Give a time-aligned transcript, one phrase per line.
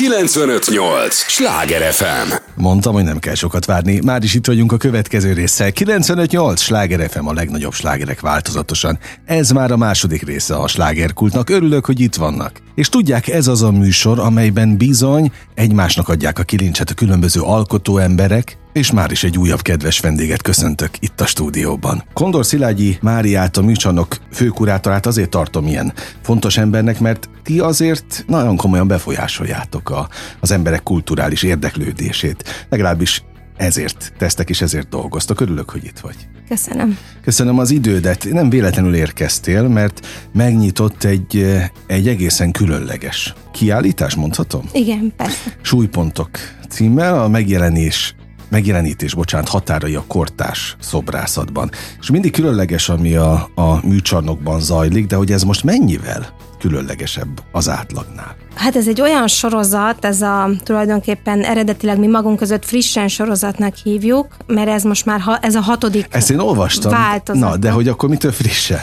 [0.00, 1.14] 958!
[1.14, 2.32] Sláger FM!
[2.54, 4.00] Mondtam, hogy nem kell sokat várni.
[4.04, 5.72] Már is itt vagyunk a következő résszel.
[5.72, 6.60] 958!
[6.60, 8.98] Sláger FM a legnagyobb slágerek változatosan.
[9.24, 11.50] Ez már a második része a slágerkultnak.
[11.50, 12.52] Örülök, hogy itt vannak.
[12.74, 17.98] És tudják, ez az a műsor, amelyben bizony egymásnak adják a kilincset a különböző alkotó
[17.98, 22.04] emberek, és már is egy újabb kedves vendéget köszöntök itt a stúdióban.
[22.12, 25.92] Kondor Szilágyi Máriát, a műcsarnok főkurátorát azért tartom ilyen
[26.22, 30.08] fontos embernek, mert ti azért nagyon komolyan befolyásoljátok a,
[30.40, 32.66] az emberek kulturális érdeklődését.
[32.68, 33.22] Legalábbis
[33.56, 35.40] ezért tesztek és ezért dolgoztok.
[35.40, 36.16] Örülök, hogy itt vagy.
[36.48, 36.98] Köszönöm.
[37.22, 38.26] Köszönöm az idődet.
[38.30, 44.62] Nem véletlenül érkeztél, mert megnyitott egy, egy egészen különleges kiállítás, mondhatom?
[44.72, 45.56] Igen, persze.
[45.62, 46.30] Súlypontok
[46.68, 48.14] címmel a megjelenés
[48.50, 51.70] megjelenítés, bocsánat, határai a kortás szobrászatban.
[52.00, 56.26] És mindig különleges, ami a, a műcsarnokban zajlik, de hogy ez most mennyivel
[56.58, 58.36] különlegesebb az átlagnál?
[58.54, 64.26] Hát ez egy olyan sorozat, ez a tulajdonképpen eredetileg mi magunk között frissen sorozatnak hívjuk,
[64.46, 66.90] mert ez most már ha, ez a hatodik Ezt én olvastam.
[66.92, 67.42] változat.
[67.42, 68.80] Na, de hogy akkor mitől frissen?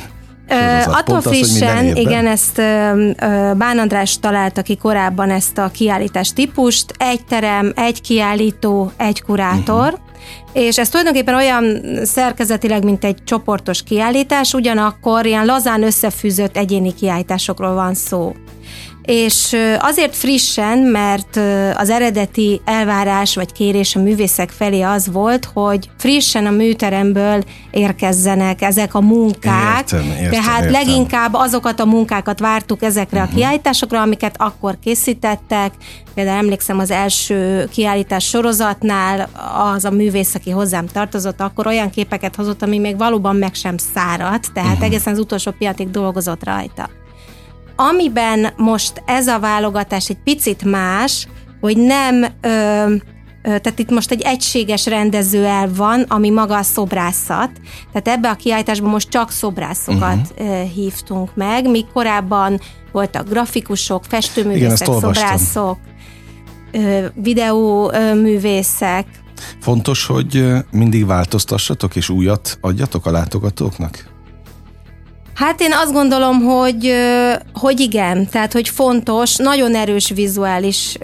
[0.50, 2.56] Ö, attól frissen, az, igen, ezt
[3.58, 9.94] Bán András találta ki korábban ezt a kiállítás típust, egy terem, egy kiállító, egy kurátor,
[9.94, 10.66] uh-huh.
[10.66, 17.74] és ez tulajdonképpen olyan szerkezetileg, mint egy csoportos kiállítás, ugyanakkor ilyen lazán összefűzött egyéni kiállításokról
[17.74, 18.36] van szó
[19.08, 21.40] és azért frissen, mert
[21.78, 28.62] az eredeti elvárás vagy kérés a művészek felé az volt, hogy frissen a műteremből érkezzenek
[28.62, 30.72] ezek a munkák, értem, értem, tehát értem.
[30.72, 33.34] leginkább azokat a munkákat vártuk ezekre uh-huh.
[33.34, 35.74] a kiállításokra, amiket akkor készítettek,
[36.14, 39.30] például emlékszem az első kiállítás sorozatnál
[39.76, 43.76] az a művész, aki hozzám tartozott, akkor olyan képeket hozott, ami még valóban meg sem
[43.94, 44.86] száradt, tehát uh-huh.
[44.86, 46.90] egészen az utolsó piatig dolgozott rajta.
[47.80, 51.28] Amiben most ez a válogatás egy picit más,
[51.62, 52.96] hogy nem, ö, ö,
[53.42, 57.50] tehát itt most egy egységes rendező van, ami maga a szobrászat.
[57.92, 60.62] Tehát ebbe a kiállításban most csak szobrászokat uh-huh.
[60.62, 62.60] hívtunk meg, míg korábban
[62.92, 65.78] voltak grafikusok, festőművészek, Igen, szobrászok,
[67.14, 69.06] videóművészek.
[69.60, 74.17] Fontos, hogy mindig változtassatok és újat adjatok a látogatóknak?
[75.38, 76.94] Hát én azt gondolom, hogy,
[77.54, 80.98] hogy igen, tehát hogy fontos, nagyon erős vizuális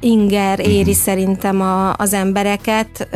[0.00, 0.94] inger éri uh-huh.
[0.94, 3.08] szerintem a, az embereket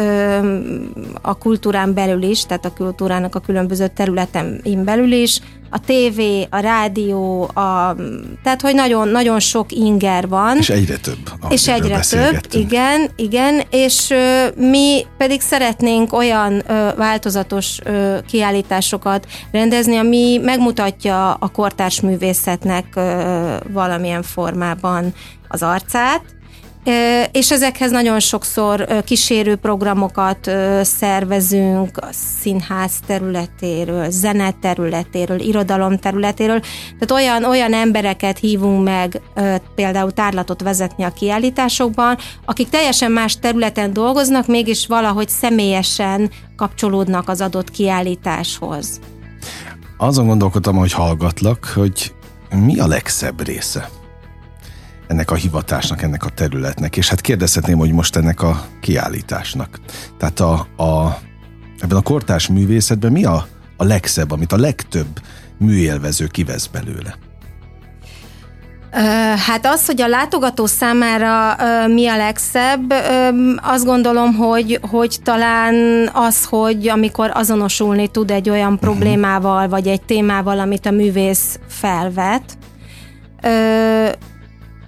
[1.22, 5.40] a kultúrán belül is, tehát a kultúrának a különböző területen belül is,
[5.74, 7.96] a tévé, a rádió, a,
[8.42, 10.56] tehát hogy nagyon, nagyon sok inger van.
[10.56, 11.18] És egyre több.
[11.48, 19.26] És egyre több, igen, igen, és ö, mi pedig szeretnénk olyan ö, változatos ö, kiállításokat
[19.52, 25.14] rendezni, ami megmutatja a kortárs művészetnek ö, valamilyen formában
[25.48, 26.22] az arcát,
[27.32, 30.50] és ezekhez nagyon sokszor kísérő programokat
[30.82, 32.08] szervezünk a
[32.40, 36.60] színház területéről, zene területéről, irodalom területéről.
[36.98, 39.20] Tehát olyan, olyan embereket hívunk meg
[39.74, 47.40] például tárlatot vezetni a kiállításokban, akik teljesen más területen dolgoznak, mégis valahogy személyesen kapcsolódnak az
[47.40, 49.00] adott kiállításhoz.
[49.96, 52.14] Azon gondolkodtam, hogy hallgatlak, hogy
[52.50, 53.88] mi a legszebb része
[55.06, 56.96] ennek a hivatásnak, ennek a területnek.
[56.96, 59.80] És hát kérdezhetném, hogy most ennek a kiállításnak.
[60.18, 61.18] Tehát a, a,
[61.80, 65.20] ebben a kortás művészetben mi a, a legszebb, amit a legtöbb
[65.58, 67.14] műélvező kivesz belőle?
[69.46, 71.56] Hát az, hogy a látogató számára
[71.86, 72.94] mi a legszebb,
[73.56, 75.74] azt gondolom, hogy, hogy talán
[76.12, 78.80] az, hogy amikor azonosulni tud egy olyan mhm.
[78.80, 82.58] problémával, vagy egy témával, amit a művész felvet,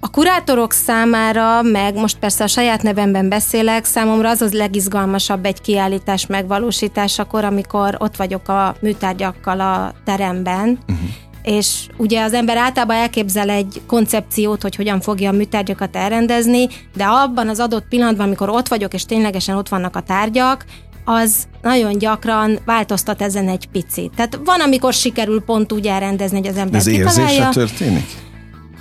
[0.06, 5.60] a kurátorok számára, meg most persze a saját nevemben beszélek, számomra az az legizgalmasabb egy
[5.60, 11.08] kiállítás megvalósításakor, amikor ott vagyok a műtárgyakkal a teremben, uh-huh.
[11.42, 17.04] és ugye az ember általában elképzel egy koncepciót, hogy hogyan fogja a műtárgyakat elrendezni, de
[17.04, 20.64] abban az adott pillanatban, amikor ott vagyok, és ténylegesen ott vannak a tárgyak,
[21.04, 24.12] az nagyon gyakran változtat ezen egy picit.
[24.16, 28.24] Tehát van, amikor sikerül pont úgy elrendezni, hogy az ember Ez érzésre történik?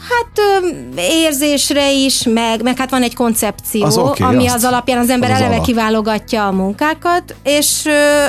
[0.10, 0.64] Hát
[0.98, 5.10] érzésre is, meg, meg hát van egy koncepció, az okay, ami azt, az alapján az
[5.10, 5.66] ember az eleve alap.
[5.66, 7.84] kiválogatja a munkákat, és,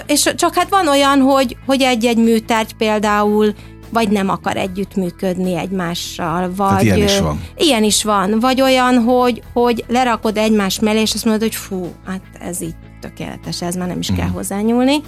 [0.06, 3.54] és csak hát van olyan, hogy, hogy egy-egy műtárgy például
[3.90, 6.70] vagy nem akar együttműködni egymással, vagy...
[6.70, 7.40] Hát ilyen is van.
[7.56, 8.40] Ilyen is van.
[8.40, 12.74] Vagy olyan, hogy, hogy lerakod egymás mellé, és azt mondod, hogy fú, hát ez így
[13.00, 14.14] tökéletes, ez már nem is mm.
[14.14, 15.00] kell hozzányúlni.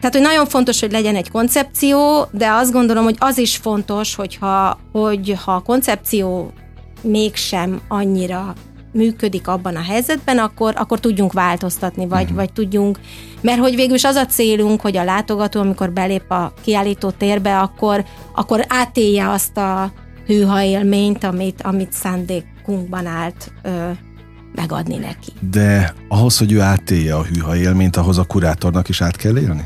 [0.00, 4.14] Tehát, hogy nagyon fontos, hogy legyen egy koncepció, de azt gondolom, hogy az is fontos,
[4.14, 6.52] hogyha, hogy ha a koncepció
[7.02, 8.54] mégsem annyira
[8.92, 12.36] működik abban a helyzetben, akkor, akkor tudjunk változtatni, vagy, uh-huh.
[12.36, 13.00] vagy tudjunk,
[13.40, 17.58] mert hogy végül is az a célunk, hogy a látogató, amikor belép a kiállító térbe,
[17.58, 18.04] akkor,
[18.34, 19.92] akkor átélje azt a
[20.26, 23.90] hűha élményt, amit, amit szándékunkban állt ö,
[24.54, 25.32] megadni neki.
[25.50, 29.64] De ahhoz, hogy ő átélje a hűha élményt, ahhoz a kurátornak is át kell élni?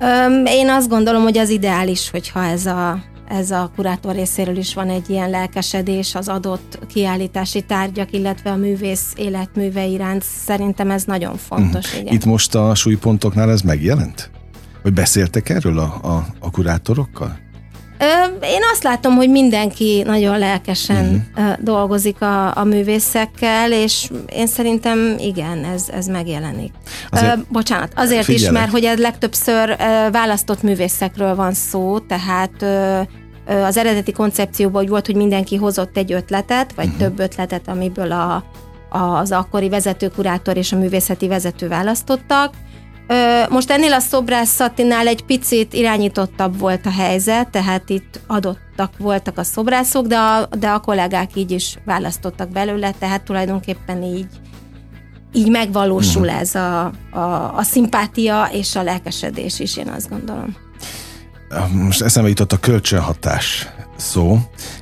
[0.00, 4.74] Öm, én azt gondolom, hogy az ideális, hogyha ez a, ez a kurátor részéről is
[4.74, 10.22] van egy ilyen lelkesedés az adott kiállítási tárgyak, illetve a művész életműve iránt.
[10.22, 11.86] Szerintem ez nagyon fontos.
[11.86, 12.00] Uh-huh.
[12.00, 12.14] Igen.
[12.14, 14.30] Itt most a súlypontoknál ez megjelent?
[14.82, 17.38] Vagy beszéltek erről a, a, a kurátorokkal?
[18.42, 21.56] Én azt látom, hogy mindenki nagyon lelkesen uh-huh.
[21.60, 26.72] dolgozik a, a művészekkel, és én szerintem igen, ez, ez megjelenik.
[27.10, 28.52] Azért, bocsánat, azért figyelek.
[28.52, 29.76] is, mert hogy ez legtöbbször
[30.12, 32.64] választott művészekről van szó, tehát
[33.46, 37.00] az eredeti koncepcióban úgy volt, hogy mindenki hozott egy ötletet, vagy uh-huh.
[37.00, 38.44] több ötletet, amiből a,
[38.90, 42.54] az akkori vezetőkurátor és a művészeti vezető választottak,
[43.48, 49.42] most ennél a szobrászatinál egy picit irányítottabb volt a helyzet, tehát itt adottak voltak a
[49.42, 54.26] szobrászok, de a, de a kollégák így is választottak belőle, tehát tulajdonképpen így
[55.32, 56.40] így megvalósul uh-huh.
[56.40, 60.56] ez a, a, a szimpátia és a lelkesedés is, én azt gondolom.
[61.72, 64.38] Most eszembe jutott a kölcsönhatás szó,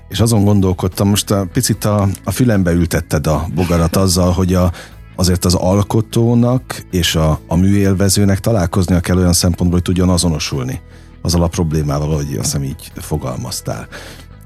[0.08, 4.72] és azon gondolkodtam, most a picit a, a fülembe ültetted a bogarat azzal, hogy a,
[5.16, 10.80] azért az alkotónak és a, a műélvezőnek találkoznia kell olyan szempontból, hogy tudjon azonosulni
[11.22, 13.88] azzal a problémával, hogy azt hiszem így fogalmaztál.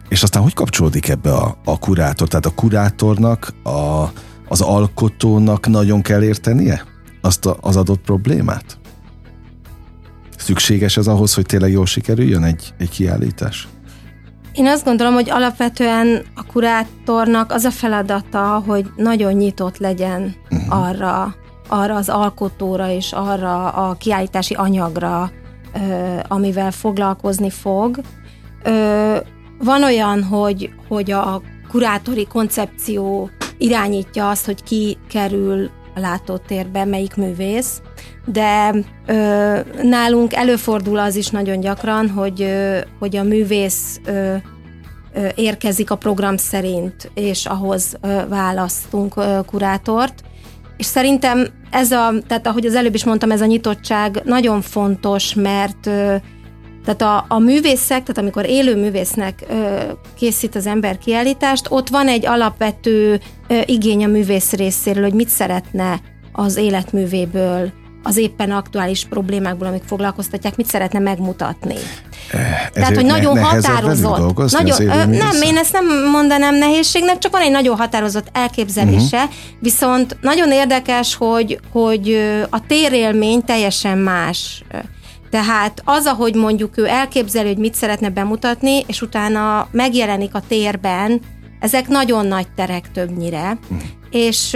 [0.08, 2.28] És aztán hogy kapcsolódik ebbe a, a kurátor?
[2.28, 4.04] Tehát a kurátornak, a,
[4.48, 6.84] az alkotónak nagyon kell értenie
[7.20, 8.78] azt a, az adott problémát?
[10.36, 13.68] Szükséges ez ahhoz, hogy tényleg jól sikerüljön egy, egy kiállítás?
[14.52, 20.86] Én azt gondolom, hogy alapvetően a kurátornak az a feladata, hogy nagyon nyitott legyen uh-huh.
[20.88, 21.34] arra,
[21.68, 25.30] arra az alkotóra és arra a kiállítási anyagra,
[26.28, 28.00] amivel foglalkozni fog.
[29.58, 37.16] Van olyan, hogy, hogy a kurátori koncepció irányítja azt, hogy ki kerül a látótérbe, melyik
[37.16, 37.80] művész,
[38.24, 38.74] de
[39.06, 44.34] ö, nálunk előfordul az is nagyon gyakran, hogy, ö, hogy a művész ö,
[45.14, 50.22] ö, érkezik a program szerint, és ahhoz ö, választunk ö, kurátort,
[50.76, 55.34] és szerintem ez a, tehát ahogy az előbb is mondtam, ez a nyitottság nagyon fontos,
[55.34, 56.16] mert ö,
[56.84, 59.80] tehát a, a művészek, tehát amikor élő művésznek ö,
[60.16, 65.28] készít az ember kiállítást, ott van egy alapvető ö, igény a művész részéről, hogy mit
[65.28, 66.00] szeretne
[66.32, 71.74] az életművéből, az éppen aktuális problémákból, amik foglalkoztatják, mit szeretne megmutatni.
[72.32, 74.50] Ezért Tehát, hogy nagyon határozott.
[74.50, 79.32] Nagyon, ö, nem, én ezt nem mondanám nehézségnek, csak van egy nagyon határozott elképzelése, uh-huh.
[79.60, 82.20] viszont nagyon érdekes, hogy, hogy
[82.50, 84.64] a térélmény teljesen más.
[85.30, 91.20] Tehát az, ahogy mondjuk ő elképzeli, hogy mit szeretne bemutatni, és utána megjelenik a térben,
[91.60, 94.52] ezek nagyon nagy terek többnyire, uh-huh és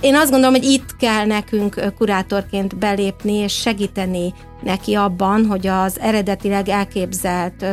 [0.00, 6.00] én azt gondolom, hogy itt kell nekünk kurátorként belépni és segíteni neki abban, hogy az
[6.00, 7.64] eredetileg elképzelt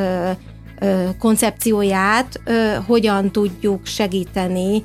[1.20, 2.42] koncepcióját
[2.88, 4.84] hogyan tudjuk segíteni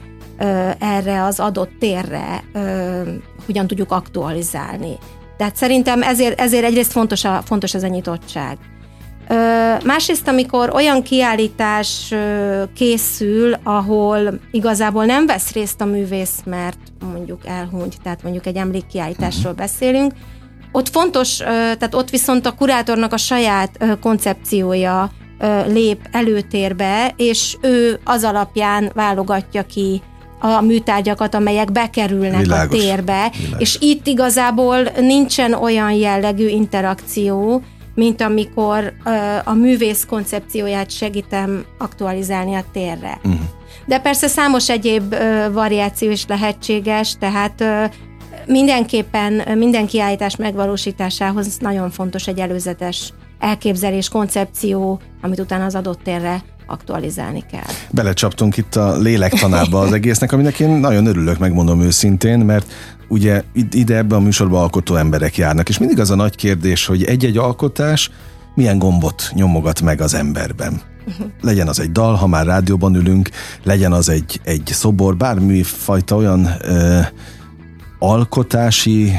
[0.78, 2.44] erre az adott térre,
[3.46, 4.98] hogyan tudjuk aktualizálni.
[5.36, 8.58] Tehát szerintem ezért, ezért egyrészt fontos, a, fontos ez a nyitottság.
[9.84, 12.14] Másrészt, amikor olyan kiállítás
[12.74, 16.78] készül, ahol igazából nem vesz részt a művész, mert
[17.12, 19.60] mondjuk elhunyt, tehát mondjuk egy emlékkiállításról mhm.
[19.60, 20.12] beszélünk,
[20.72, 25.10] ott fontos, tehát ott viszont a kurátornak a saját koncepciója
[25.66, 30.02] lép előtérbe, és ő az alapján válogatja ki
[30.40, 32.78] a műtárgyakat, amelyek bekerülnek Világos.
[32.78, 33.60] a térbe, Világos.
[33.60, 37.62] és itt igazából nincsen olyan jellegű interakció,
[37.98, 38.92] mint amikor
[39.44, 43.18] a művész koncepcióját segítem aktualizálni a térre.
[43.24, 43.40] Uh-huh.
[43.86, 45.14] De persze számos egyéb
[45.52, 47.64] variáció is lehetséges, tehát
[48.46, 56.42] mindenképpen minden kiállítás megvalósításához nagyon fontos egy előzetes elképzelés, koncepció, amit utána az adott térre
[56.68, 57.74] aktualizálni kell.
[57.90, 62.72] Belecsaptunk itt a lélektanába az egésznek, aminek én nagyon örülök, megmondom őszintén, mert
[63.08, 67.04] ugye ide ebbe a műsorba alkotó emberek járnak, és mindig az a nagy kérdés, hogy
[67.04, 68.10] egy-egy alkotás
[68.54, 70.80] milyen gombot nyomogat meg az emberben.
[71.40, 73.30] Legyen az egy dal, ha már rádióban ülünk,
[73.62, 77.00] legyen az egy, egy szobor, bármi fajta olyan ö,
[77.98, 79.12] alkotási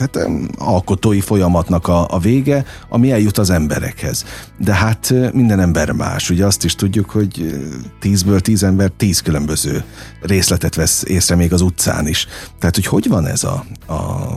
[0.00, 4.24] tehát alkotói folyamatnak a, a vége, ami eljut az emberekhez.
[4.58, 6.30] De hát minden ember más.
[6.30, 7.60] Ugye azt is tudjuk, hogy
[8.00, 9.84] tízből tíz ember tíz különböző
[10.20, 12.26] részletet vesz észre még az utcán is.
[12.58, 14.28] Tehát, hogy hogy van ez a, a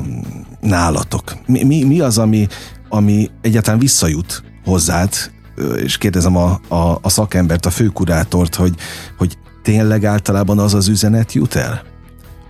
[0.62, 1.38] nálatok?
[1.46, 2.48] Mi, mi, mi az, ami,
[2.90, 5.14] ami egyáltalán visszajut hozzád,
[5.76, 8.76] és kérdezem a, a, a szakembert, a főkurátort, hogy,
[9.18, 11.92] hogy tényleg általában az az üzenet jut el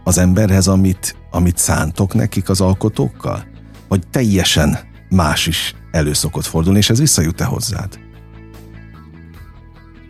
[0.04, 3.46] az emberhez, amit, amit szántok nekik az alkotókkal?
[3.88, 4.78] Vagy teljesen
[5.10, 8.00] más is elő szokott fordulni, és ez visszajut-e hozzád?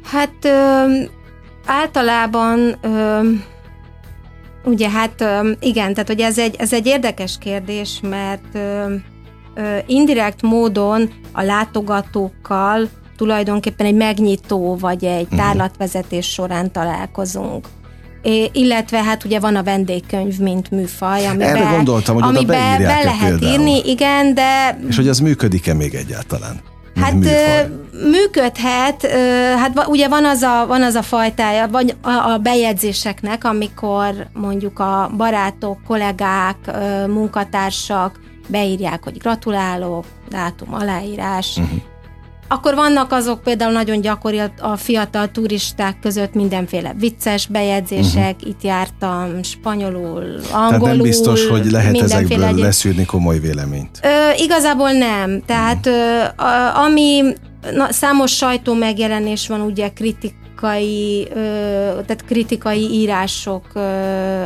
[0.03, 0.85] Hát ö,
[1.65, 3.21] általában ö,
[4.63, 8.95] ugye hát ö, igen, tehát hogy ez egy, ez egy érdekes kérdés, mert ö,
[9.53, 15.35] ö, indirekt módon a látogatókkal tulajdonképpen egy megnyitó vagy egy mhm.
[15.35, 17.67] tárlatvezetés során találkozunk.
[18.23, 23.03] É, illetve hát ugye van a vendégkönyv, mint műfaj, amiben, Erre gondoltam, hogy amiben be
[23.03, 23.51] lehet például.
[23.51, 24.79] írni, igen, de...
[24.87, 26.61] És hogy az működik-e még egyáltalán?
[26.95, 27.69] Hát műfaj.
[28.09, 29.07] működhet,
[29.57, 34.79] hát ugye van az a, van az a fajtája, vagy a, a bejegyzéseknek, amikor mondjuk
[34.79, 36.57] a barátok, kollégák,
[37.07, 41.81] munkatársak beírják, hogy gratulálok, dátum, aláírás, uh-huh.
[42.53, 48.49] Akkor vannak azok például nagyon gyakori a fiatal turisták között mindenféle vicces bejegyzések, uh-huh.
[48.49, 50.79] itt jártam spanyolul, angolul.
[50.79, 52.57] Tehát nem biztos, hogy lehet ezekből egy...
[52.57, 53.99] leszűrni komoly véleményt.
[54.03, 55.41] Ö, igazából nem.
[55.45, 56.01] Tehát uh-huh.
[56.01, 57.23] ö, a, ami
[57.71, 61.37] na, számos sajtó megjelenés van ugye kritikai, ö,
[62.05, 63.65] tehát kritikai írások,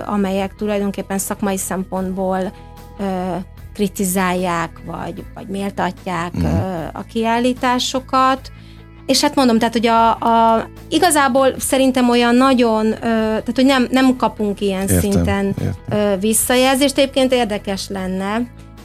[0.05, 2.53] amelyek tulajdonképpen szakmai szempontból
[3.77, 6.45] kritizálják, vagy, vagy méltatják mm.
[6.93, 8.51] a kiállításokat.
[9.05, 14.15] És hát mondom, tehát, hogy a, a, igazából szerintem olyan nagyon, tehát, hogy nem, nem
[14.15, 16.19] kapunk ilyen értem, szinten értem.
[16.19, 16.97] visszajelzést.
[16.97, 18.41] Egyébként érdekes lenne,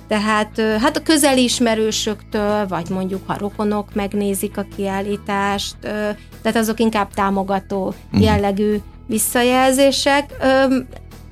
[0.08, 5.76] tehát hát a közeli ismerősöktől, vagy mondjuk ha rokonok megnézik a kiállítást,
[6.42, 8.20] tehát azok inkább támogató mm.
[8.20, 10.34] jellegű visszajelzések.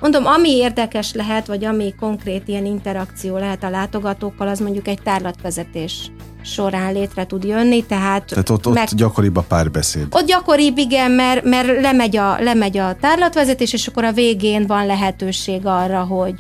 [0.00, 5.02] Mondom, ami érdekes lehet, vagy ami konkrét ilyen interakció lehet a látogatókkal, az mondjuk egy
[5.02, 6.10] tárlatvezetés
[6.42, 8.24] során létre tud jönni, tehát...
[8.24, 10.06] Tehát ott, ott meg, gyakoribb a párbeszéd.
[10.10, 14.86] Ott gyakoribb, igen, mert, mert lemegy, a, lemegy a tárlatvezetés, és akkor a végén van
[14.86, 16.34] lehetőség arra, hogy,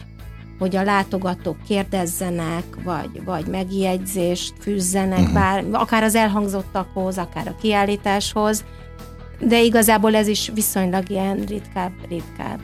[0.58, 5.34] hogy a látogatók kérdezzenek, vagy, vagy megjegyzést fűzzenek, uh-huh.
[5.34, 8.64] bár akár az elhangzottakhoz, akár a kiállításhoz,
[9.40, 12.60] de igazából ez is viszonylag ilyen ritkább, ritkább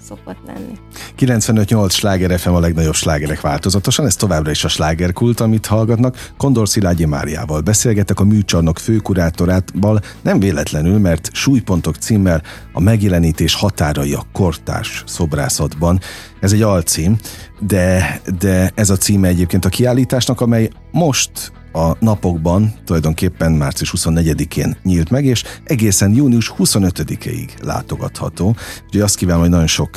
[0.00, 0.78] szokott lenni.
[1.18, 6.32] 95-8 sláger FM a legnagyobb slágerek változatosan, ez továbbra is a slágerkult, amit hallgatnak.
[6.36, 12.42] Kondor Szilágyi Máriával beszélgetek a műcsarnok főkurátorátval, nem véletlenül, mert súlypontok címmel
[12.72, 16.00] a megjelenítés határai a kortárs szobrászatban.
[16.40, 17.16] Ez egy alcím,
[17.60, 24.76] de, de ez a címe egyébként a kiállításnak, amely most a napokban, tulajdonképpen március 24-én
[24.82, 28.56] nyílt meg, és egészen június 25-ig látogatható.
[28.84, 29.90] Úgyhogy azt kívánom, hogy nagyon sok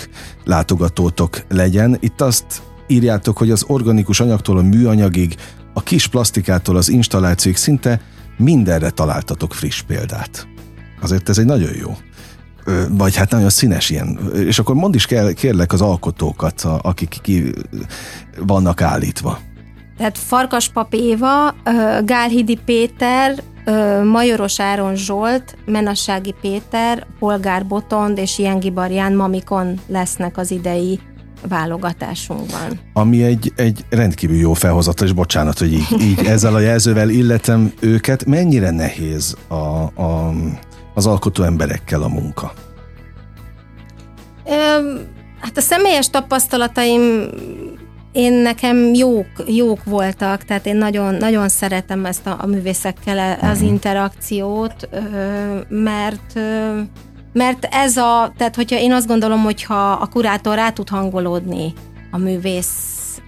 [0.44, 1.98] látogatótok legyen.
[2.00, 5.36] Itt azt írjátok, hogy az organikus anyagtól a műanyagig,
[5.74, 8.02] a kis plastikától az installációig szinte
[8.38, 10.48] mindenre találtatok friss példát.
[11.02, 11.98] Azért ez egy nagyon jó
[12.90, 14.20] vagy hát nagyon színes ilyen.
[14.36, 17.54] És akkor mondd is kell, kérlek az alkotókat, akik ki
[18.46, 19.40] vannak állítva.
[20.00, 21.56] Tehát Farkas Pap Éva,
[22.04, 23.44] Gálhidi Péter,
[24.04, 31.00] Majoros Áron Zsolt, Menassági Péter, Polgár Botond és Jengi Barján Mamikon lesznek az idei
[31.48, 32.80] válogatásunkban.
[32.94, 37.74] Ami egy, egy rendkívül jó felhozata, és bocsánat, hogy így, így ezzel a jelzővel illetem
[37.80, 38.26] őket.
[38.26, 40.34] Mennyire nehéz a, a,
[40.94, 42.54] az alkotó emberekkel a munka?
[45.40, 47.30] Hát a személyes tapasztalataim
[48.12, 53.58] én nekem jók, jók voltak, tehát én nagyon, nagyon szeretem ezt a, a művészekkel az
[53.58, 53.68] uh-huh.
[53.68, 54.90] interakciót,
[55.68, 56.40] mert
[57.34, 61.74] mert ez a, tehát hogyha én azt gondolom, hogyha a kurátor rá tud hangolódni
[62.12, 63.22] a művész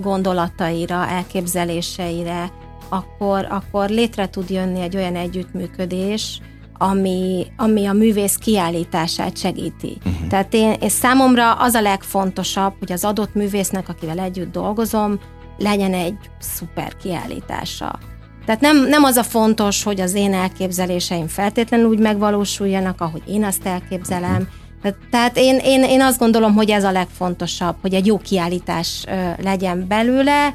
[0.00, 2.52] gondolataira, elképzeléseire,
[2.88, 6.40] akkor, akkor létre tud jönni egy olyan együttműködés,
[6.78, 9.96] ami, ami a művész kiállítását segíti.
[10.04, 10.28] Uh-huh.
[10.28, 15.20] Tehát én, és számomra az a legfontosabb, hogy az adott művésznek, akivel együtt dolgozom,
[15.58, 17.98] legyen egy szuper kiállítása.
[18.46, 23.44] Tehát nem, nem az a fontos, hogy az én elképzeléseim feltétlenül úgy megvalósuljanak, ahogy én
[23.44, 24.48] azt elképzelem.
[24.82, 24.94] Uh-huh.
[25.10, 29.04] Tehát én, én, én azt gondolom, hogy ez a legfontosabb, hogy egy jó kiállítás
[29.42, 30.54] legyen belőle,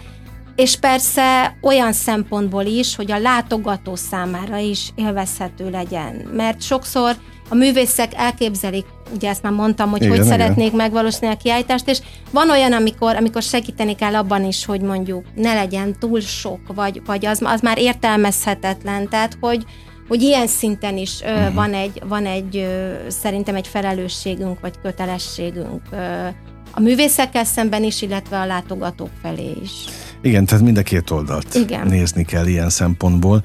[0.60, 6.16] és persze olyan szempontból is, hogy a látogató számára is élvezhető legyen.
[6.34, 7.16] Mert sokszor
[7.50, 10.38] a művészek elképzelik, ugye ezt már mondtam, hogy igen, hogy igen.
[10.38, 12.00] szeretnék megvalósítani a kiállítást, és
[12.32, 17.02] van olyan, amikor, amikor segíteni kell abban is, hogy mondjuk ne legyen túl sok, vagy,
[17.06, 19.66] vagy az, az már értelmezhetetlen, tehát hogy,
[20.08, 21.54] hogy ilyen szinten is ö, uh-huh.
[21.54, 26.28] van egy, van egy ö, szerintem egy felelősségünk, vagy kötelességünk ö,
[26.74, 29.86] a művészekkel szemben is, illetve a látogatók felé is.
[30.22, 31.88] Igen, tehát mind a két oldalt Igen.
[31.88, 33.44] nézni kell ilyen szempontból.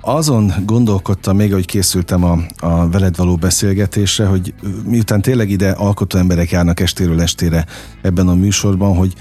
[0.00, 4.54] Azon gondolkodtam még, hogy készültem a, a veled való beszélgetésre, hogy
[4.86, 7.66] miután tényleg ide alkotó emberek járnak estéről estére
[8.02, 9.14] ebben a műsorban, hogy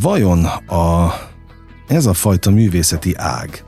[0.00, 1.12] vajon a,
[1.88, 3.64] ez a fajta művészeti ág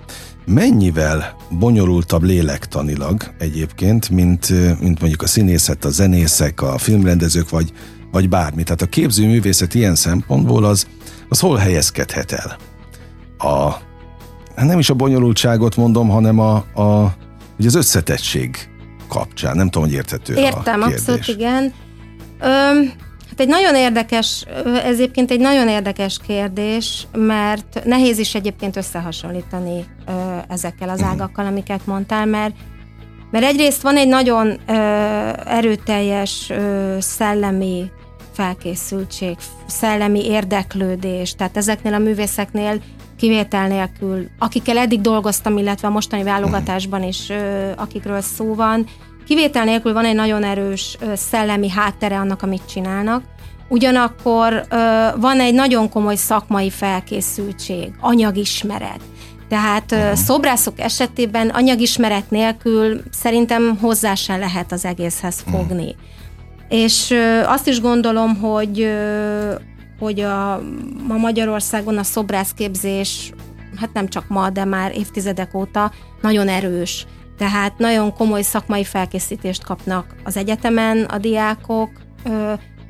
[0.47, 4.49] mennyivel bonyolultabb lélektanilag egyébként, mint,
[4.81, 7.73] mint mondjuk a színészet, a zenészek, a filmrendezők, vagy,
[8.15, 8.63] vagy bármi.
[8.63, 10.87] Tehát a képzőművészet ilyen szempontból az,
[11.29, 12.57] az hol helyezkedhet el?
[13.39, 13.71] A,
[14.57, 17.15] hát nem is a bonyolultságot mondom, hanem a, a,
[17.59, 18.69] ugye az összetettség
[19.09, 19.57] kapcsán.
[19.57, 20.99] Nem tudom, hogy érthető Értem, a kérdés.
[20.99, 21.63] abszolút igen.
[22.41, 22.93] Öm,
[23.29, 29.85] hát egy nagyon érdekes, ez egyébként egy nagyon érdekes kérdés, mert nehéz is egyébként összehasonlítani
[30.07, 30.13] ö,
[30.49, 31.09] ezekkel az mhm.
[31.09, 32.55] ágakkal, amiket mondtál, mert
[33.31, 34.73] mert egyrészt van egy nagyon ö,
[35.47, 37.91] erőteljes ö, szellemi
[38.35, 39.37] felkészültség,
[39.67, 42.81] szellemi érdeklődés, tehát ezeknél a művészeknél
[43.17, 47.33] kivétel nélkül, akikkel eddig dolgoztam, illetve a mostani válogatásban is,
[47.77, 48.87] akikről szó van,
[49.27, 53.23] kivétel nélkül van egy nagyon erős szellemi háttere annak, amit csinálnak,
[53.69, 54.67] ugyanakkor
[55.17, 59.01] van egy nagyon komoly szakmai felkészültség, anyagismeret.
[59.49, 60.13] Tehát uh-huh.
[60.13, 65.83] szobrászok esetében anyagismeret nélkül szerintem hozzá se lehet az egészhez fogni.
[65.83, 66.14] Uh-huh.
[66.69, 67.15] És
[67.47, 68.89] azt is gondolom, hogy
[69.99, 70.63] hogy a,
[71.07, 73.33] ma Magyarországon a szobrászképzés,
[73.77, 75.93] hát nem csak ma, de már évtizedek óta
[76.23, 77.07] nagyon erős.
[77.39, 81.91] Tehát nagyon komoly szakmai felkészítést kapnak az egyetemen a diákok,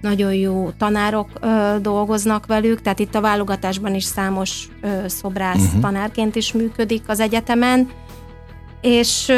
[0.00, 1.28] nagyon jó tanárok
[1.80, 4.68] dolgoznak velük, tehát itt a válogatásban is számos
[5.06, 5.80] szobrász uh-huh.
[5.80, 7.88] tanárként is működik az egyetemen,
[8.84, 9.32] és,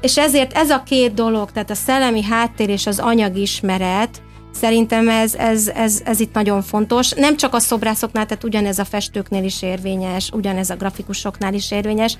[0.00, 5.34] és ezért ez a két dolog, tehát a szellemi háttér és az anyagismeret, Szerintem ez,
[5.34, 7.10] ez, ez, ez itt nagyon fontos.
[7.10, 12.16] Nem csak a szobrászoknál, tehát ugyanez a festőknél is érvényes, ugyanez a grafikusoknál is érvényes.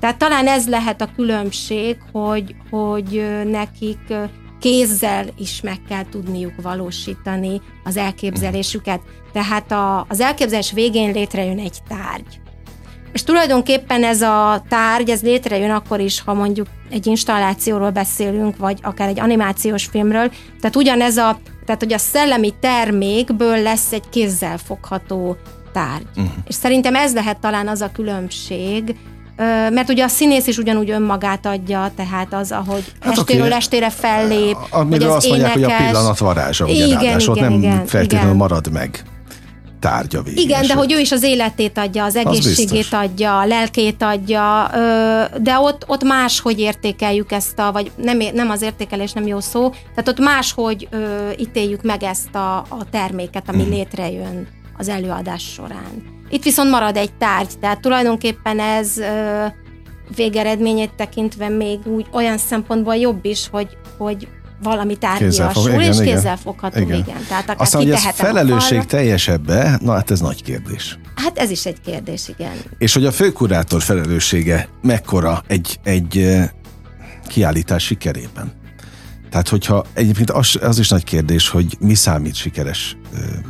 [0.00, 4.14] Tehát talán ez lehet a különbség, hogy, hogy nekik
[4.60, 9.00] kézzel is meg kell tudniuk valósítani az elképzelésüket.
[9.32, 12.41] Tehát a, az elképzelés végén létrejön egy tárgy.
[13.12, 18.78] És tulajdonképpen ez a tárgy, ez létrejön akkor is, ha mondjuk egy installációról beszélünk, vagy
[18.82, 20.30] akár egy animációs filmről.
[20.60, 25.36] Tehát ugyanez a, tehát hogy a szellemi termékből lesz egy kézzel fogható
[25.72, 26.06] tárgy.
[26.16, 26.32] Uh-huh.
[26.46, 28.96] És szerintem ez lehet talán az a különbség,
[29.70, 33.56] mert ugye a színész is ugyanúgy önmagát adja, tehát az, ahogy hát estéről okay.
[33.56, 34.56] estére fellép.
[34.70, 35.76] Amiről azt mondják, énekes.
[35.76, 38.36] hogy a pillanat varázsa, ugye igen, igen, nem igen, feltétlenül igen.
[38.36, 39.04] marad meg
[39.82, 40.44] tárgya végén.
[40.44, 44.70] Igen, de hogy ő is az életét adja, az egészségét az adja, a lelkét adja,
[45.40, 49.70] de ott, ott máshogy értékeljük ezt a, vagy nem, nem az értékelés nem jó szó,
[49.70, 50.88] tehát ott máshogy
[51.38, 53.70] ítéljük meg ezt a, a terméket, ami mm.
[53.70, 56.20] létrejön az előadás során.
[56.30, 59.00] Itt viszont marad egy tárgy, tehát tulajdonképpen ez
[60.16, 64.28] végeredményét tekintve még úgy olyan szempontból jobb is, hogy, hogy
[64.62, 66.98] valami tárgyiasul, igen, és igen, fogható, igen.
[66.98, 67.24] igen.
[67.28, 70.98] Tehát akár Aztán, hogy ez felelősség teljesebbe, na hát ez nagy kérdés.
[71.14, 72.52] Hát ez is egy kérdés, igen.
[72.78, 76.38] És hogy a főkurátor felelőssége mekkora egy, egy
[77.26, 78.52] kiállítás sikerében?
[79.30, 82.96] Tehát, hogyha egyébként az, az is nagy kérdés, hogy mi számít sikeres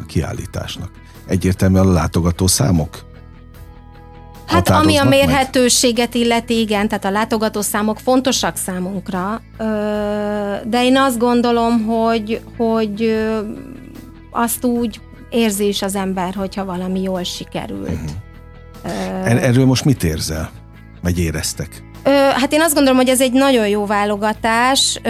[0.06, 0.90] kiállításnak.
[1.26, 3.11] Egyértelműen a látogató számok?
[4.52, 9.42] Hát ami a mérhetőséget illeti, igen, tehát a látogatószámok fontosak számunkra,
[10.64, 13.16] de én azt gondolom, hogy, hogy
[14.30, 17.88] azt úgy érzi is az ember, hogyha valami jól sikerült.
[17.88, 19.44] Uh-huh.
[19.44, 20.50] Erről most mit érzel?
[21.02, 21.82] Vagy éreztek?
[22.34, 25.00] Hát én azt gondolom, hogy ez egy nagyon jó válogatás.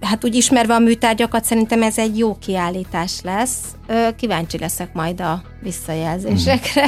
[0.00, 3.58] Hát úgy ismerve a műtárgyakat, szerintem ez egy jó kiállítás lesz.
[4.16, 6.84] Kíváncsi leszek majd a visszajelzésekre.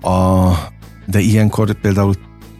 [0.00, 0.50] A,
[1.06, 2.14] de ilyenkor például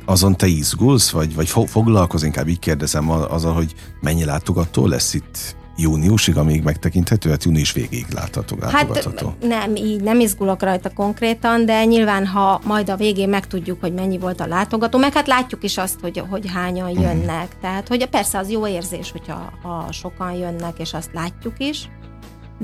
[0.04, 5.58] azon te izgulsz, vagy, vagy foglalkoz, inkább így kérdezem azzal, hogy mennyi látogató lesz itt
[5.80, 9.26] júniusig, amíg megtekinthető, hát június végéig látható, látogatható.
[9.26, 13.94] Hát nem, így nem izgulok rajta konkrétan, de nyilván, ha majd a végén megtudjuk, hogy
[13.94, 17.02] mennyi volt a látogató, meg hát látjuk is azt, hogy, hogy hányan mhm.
[17.02, 17.54] jönnek.
[17.56, 17.60] Mm.
[17.60, 21.88] Tehát, hogy persze az jó érzés, hogyha ha sokan jönnek, és azt látjuk is,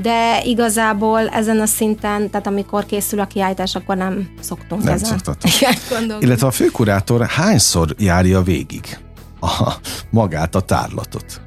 [0.03, 5.21] de igazából ezen a szinten, tehát amikor készül a kiállítás, akkor nem szoktunk nem ezen.
[6.21, 8.99] Illetve a főkurátor hányszor járja végig
[9.41, 9.73] a,
[10.11, 11.41] magát a tárlatot?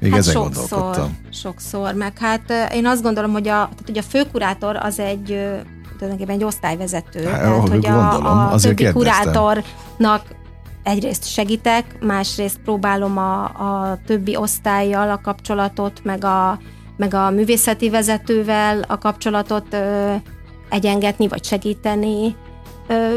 [0.00, 1.18] Még hát ezen sokszor, gondolkodtam.
[1.32, 5.26] Sokszor, meg hát én azt gondolom, hogy a, tehát, hogy a főkurátor az egy
[5.98, 7.24] tulajdonképpen egy osztályvezető.
[7.24, 8.92] Hát, tehát, hogy gondolom, a, a többi kérdeztem.
[8.92, 10.22] kurátornak
[10.82, 16.58] egyrészt segítek, másrészt próbálom a, a többi osztályjal a kapcsolatot, meg a,
[16.96, 20.14] meg a művészeti vezetővel a kapcsolatot ö,
[20.68, 22.36] egyengetni, vagy segíteni.
[22.86, 23.16] Ö,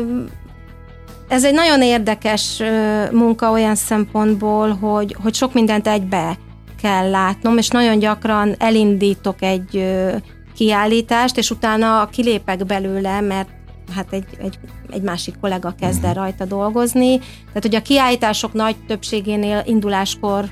[1.27, 6.37] ez egy nagyon érdekes ö, munka olyan szempontból, hogy, hogy sok mindent egybe
[6.81, 10.15] kell látnom, és nagyon gyakran elindítok egy ö,
[10.55, 13.49] kiállítást, és utána kilépek belőle, mert
[13.95, 14.59] hát egy, egy,
[14.91, 17.17] egy másik kollega kezd el rajta dolgozni.
[17.17, 20.45] Tehát, hogy a kiállítások nagy többségénél induláskor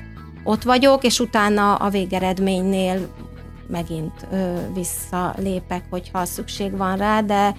[0.46, 3.08] ott vagyok, és utána a végeredménynél
[3.68, 7.54] megint ö, visszalépek, hogyha szükség van rá, de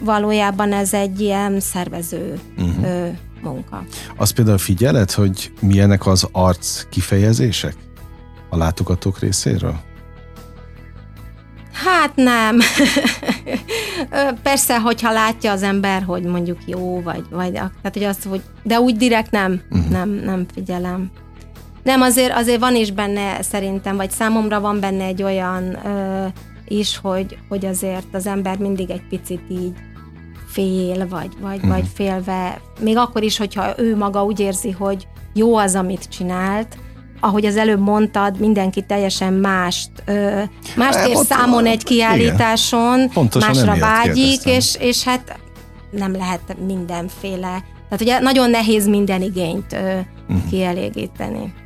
[0.00, 2.84] valójában ez egy ilyen szervező uh-huh.
[2.84, 3.08] ö,
[3.42, 3.84] munka.
[4.16, 7.74] Azt például figyeled, hogy milyenek az arc kifejezések
[8.50, 9.80] a látogatók részéről?
[11.72, 12.58] Hát nem.
[14.42, 18.80] Persze, hogyha látja az ember, hogy mondjuk jó, vagy, vagy tehát, hogy azt, hogy, de
[18.80, 19.90] úgy direkt nem, uh-huh.
[19.90, 21.10] nem, nem figyelem.
[21.86, 26.26] Nem, azért, azért van is benne szerintem, vagy számomra van benne egy olyan ö,
[26.68, 29.72] is, hogy, hogy azért az ember mindig egy picit így
[30.48, 31.70] fél, vagy, vagy, uh-huh.
[31.70, 36.76] vagy félve, még akkor is, hogyha ő maga úgy érzi, hogy jó az, amit csinált,
[37.20, 40.42] ahogy az előbb mondtad, mindenki teljesen mást, ö,
[40.76, 45.38] mást ér számon egy kiállításon, másra vágyik, és, és hát
[45.90, 47.64] nem lehet mindenféle.
[47.88, 50.48] Tehát ugye nagyon nehéz minden igényt ö, uh-huh.
[50.50, 51.64] kielégíteni.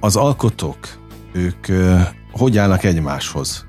[0.00, 0.78] Az alkotók,
[1.32, 1.96] ők ö,
[2.32, 3.66] hogy állnak egymáshoz?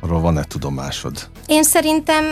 [0.00, 1.28] Arról van-e tudomásod?
[1.46, 2.24] Én szerintem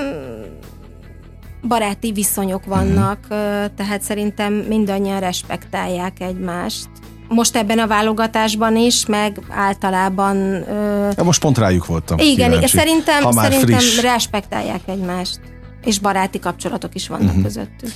[1.68, 3.74] baráti viszonyok vannak, uh-huh.
[3.76, 6.88] tehát szerintem mindannyian respektálják egymást
[7.28, 10.36] most ebben a válogatásban is, meg általában...
[10.68, 11.10] Ö...
[11.16, 12.18] Ja, most pont rájuk voltam.
[12.18, 15.40] Igen, igen szerintem, szerintem respektálják egymást,
[15.84, 17.42] és baráti kapcsolatok is vannak uh-huh.
[17.42, 17.90] közöttük.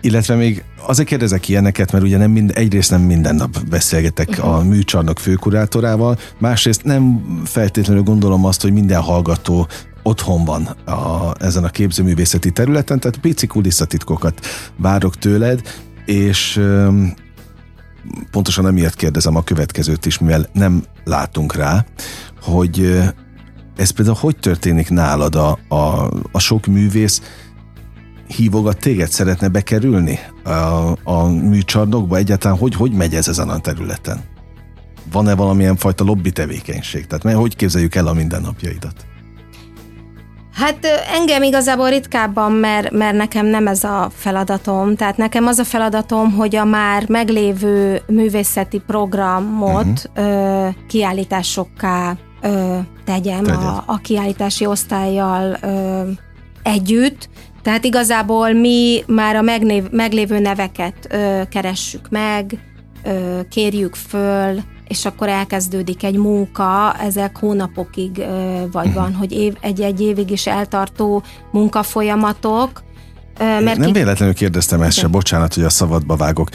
[0.00, 4.54] Illetve még azért kérdezek ilyeneket, mert ugye nem mind, egyrészt nem minden nap beszélgetek uh-huh.
[4.54, 9.68] a műcsarnok főkurátorával, másrészt nem feltétlenül gondolom azt, hogy minden hallgató
[10.02, 14.40] otthon van a, ezen a képzőművészeti területen, tehát pici kulisszatitkokat
[14.76, 15.60] várok tőled,
[16.04, 16.60] és
[18.30, 21.84] pontosan emiatt kérdezem a következőt is, mivel nem látunk rá,
[22.42, 23.02] hogy
[23.76, 27.22] ez például hogy történik nálad a, a, a sok művész
[28.36, 30.50] hívogat téged, szeretne bekerülni a,
[31.04, 32.16] a műcsarnokba?
[32.16, 34.24] Egyáltalán hogy, hogy megy ez ezen a területen?
[35.12, 37.06] Van-e valamilyen fajta lobby tevékenység?
[37.06, 39.06] Tehát mert hogy képzeljük el a mindennapjaidat?
[40.58, 44.96] Hát engem igazából ritkábban, mert, mert nekem nem ez a feladatom.
[44.96, 50.26] Tehát nekem az a feladatom, hogy a már meglévő művészeti programot uh-huh.
[50.26, 56.02] ö, kiállításokká ö, tegyem a, a kiállítási osztályjal ö,
[56.62, 57.28] együtt.
[57.68, 62.58] Tehát igazából mi már a megnév, meglévő neveket ö, keressük meg,
[63.04, 68.16] ö, kérjük föl, és akkor elkezdődik egy munka, ezek hónapokig
[68.72, 68.94] vagy uh-huh.
[68.94, 72.82] van, hogy év, egy-egy évig is eltartó munkafolyamatok.
[73.38, 73.92] Mert Nem ki...
[73.92, 76.48] véletlenül kérdeztem ezt se, bocsánat, hogy a szabadba vágok.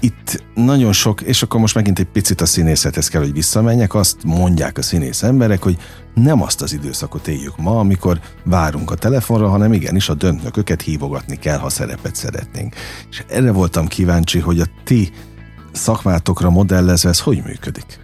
[0.00, 4.16] Itt nagyon sok, és akkor most megint egy picit a színészethez kell, hogy visszamenjek, azt
[4.24, 5.78] mondják a színész emberek, hogy
[6.14, 11.36] nem azt az időszakot éljük ma, amikor várunk a telefonra, hanem igenis a döntnököket hívogatni
[11.36, 12.74] kell, ha szerepet szeretnénk.
[13.10, 15.10] És erre voltam kíváncsi, hogy a ti
[15.72, 18.00] szakmátokra modellezve ez hogy működik?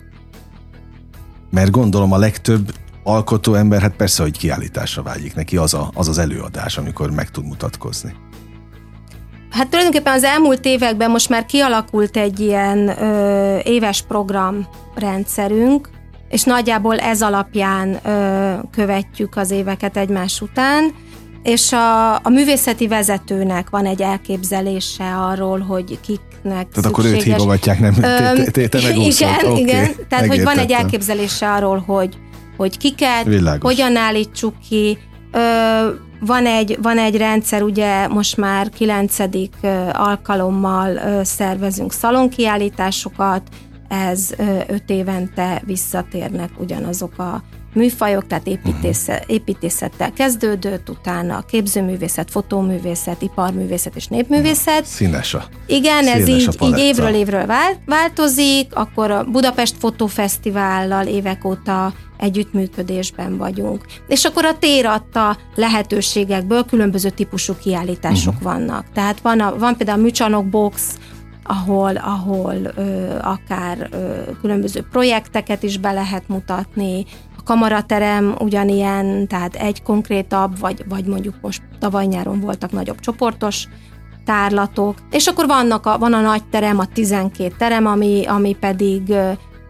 [1.51, 6.09] Mert gondolom a legtöbb alkotó ember, hát persze, hogy kiállításra vágyik neki, az, a, az
[6.09, 8.15] az előadás, amikor meg tud mutatkozni.
[9.57, 15.89] Hát tulajdonképpen az elmúlt években most már kialakult egy ilyen ö, éves programrendszerünk,
[16.29, 20.95] és nagyjából ez alapján ö, követjük az éveket egymás után,
[21.43, 26.91] és a, a művészeti vezetőnek van egy elképzelése arról, hogy kik Tehát szükséges.
[26.91, 29.91] akkor őt hívogatják, nem te, te Igen, okay, igen.
[30.09, 32.17] Tehát, hogy van egy elképzelése arról, hogy,
[32.57, 33.73] hogy kiket, Világos.
[33.73, 34.99] hogyan állítsuk ki.
[35.33, 35.89] Ö,
[36.21, 39.55] van egy, van egy rendszer, ugye most már kilencedik
[39.93, 43.43] alkalommal szervezünk szalonkiállításokat,
[43.89, 44.35] ez
[44.67, 47.43] öt évente visszatérnek ugyanazok a
[47.77, 54.85] műfajok, tehát építészet, építészettel kezdődött, utána képzőművészet, fotóművészet, iparművészet és népművészet.
[54.85, 57.47] Színes a Igen, színes ez így, így évről évről
[57.87, 63.85] változik, akkor a Budapest Fotófesztivállal évek óta együttműködésben vagyunk.
[64.09, 68.53] És akkor a tér adta lehetőségekből különböző típusú kiállítások uh-huh.
[68.53, 68.85] vannak.
[68.95, 70.99] Tehát van, a, van például a Műcsarnok Box,
[71.47, 77.05] ahol, ahol ö, akár ö, különböző projekteket is be lehet mutatni,
[77.39, 83.67] a kamaraterem ugyanilyen, tehát egy konkrétabb, vagy, vagy mondjuk most tavaly nyáron voltak nagyobb csoportos
[84.25, 89.15] tárlatok, és akkor vannak a, van a nagy terem, a 12 terem, ami, ami pedig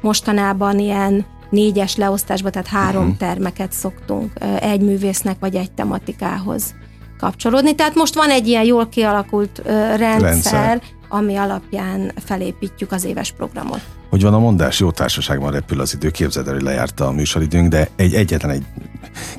[0.01, 3.17] mostanában ilyen négyes leosztásba, tehát három uh-huh.
[3.17, 6.75] termeket szoktunk egy művésznek vagy egy tematikához
[7.19, 7.75] kapcsolódni.
[7.75, 13.81] Tehát most van egy ilyen jól kialakult rendszer, rendszer, ami alapján felépítjük az éves programot.
[14.11, 17.69] Hogy van a mondás, jó társaságban repül az idő, képzeld el, hogy lejárta a műsoridőnk,
[17.69, 18.65] de egy egyetlen egy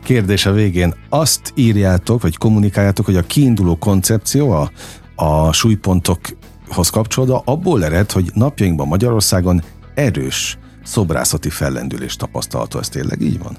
[0.03, 0.93] kérdés a végén.
[1.09, 4.71] Azt írjátok, vagy kommunikáljátok, hogy a kiinduló koncepció, a,
[5.15, 9.63] a súlypontokhoz kapcsolódva abból ered, hogy napjainkban Magyarországon
[9.95, 12.79] erős szobrászati fellendülés tapasztalható.
[12.79, 13.57] Ez tényleg így van?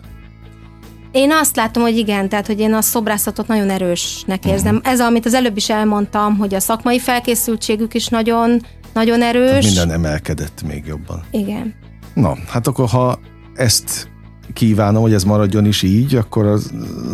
[1.18, 4.74] Én azt látom, hogy igen, tehát hogy én a szobrászatot nagyon erősnek érzem.
[4.74, 4.92] Uh-huh.
[4.92, 9.48] Ez, amit az előbb is elmondtam, hogy a szakmai felkészültségük is nagyon, nagyon erős.
[9.48, 11.22] Tehát minden emelkedett még jobban.
[11.30, 11.74] Igen.
[12.14, 13.18] Na, hát akkor ha
[13.54, 14.08] ezt
[14.52, 16.70] kívánom, hogy ez maradjon is így, akkor az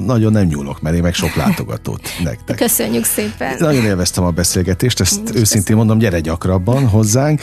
[0.06, 2.56] nagyon nem nyúlok, mert én meg sok látogatót nektek.
[2.56, 3.56] Köszönjük szépen.
[3.58, 5.78] Nagyon élveztem a beszélgetést, ezt Most őszintén köszönöm.
[5.78, 7.40] mondom, gyere gyakrabban hozzánk.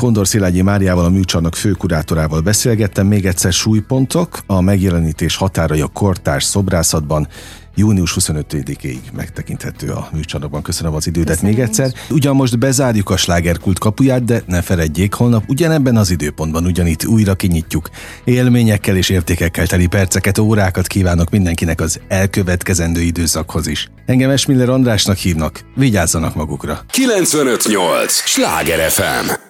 [0.00, 3.06] Kondor Szilágyi Máriával, a műcsarnok főkurátorával beszélgettem.
[3.06, 7.28] Még egyszer súlypontok, a megjelenítés határai a kortárs szobrászatban
[7.74, 10.62] június 25-ig megtekinthető a műcsarnokban.
[10.62, 11.92] Köszönöm az idődet Köszönöm még egyszer.
[12.10, 17.34] Ugyan most bezárjuk a slágerkult kapuját, de ne feledjék, holnap ugyanebben az időpontban ugyanitt újra
[17.34, 17.90] kinyitjuk.
[18.24, 23.88] Élményekkel és értékekkel teli perceket, órákat kívánok mindenkinek az elkövetkezendő időszakhoz is.
[24.06, 26.80] Engem Esmiller Andrásnak hívnak, vigyázzanak magukra.
[26.90, 28.12] 958!
[28.12, 29.48] Sláger FM!